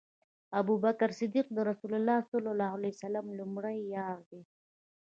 ابوبکر 0.59 1.09
صديق 1.19 1.47
د 1.53 1.57
رسول 1.69 1.91
الله 1.97 2.17
صلی 2.31 2.49
الله 2.53 2.69
عليه 2.77 2.93
وسلم 2.95 3.25
لومړی 3.39 3.77
یار 3.95 4.19
دی 4.29 4.41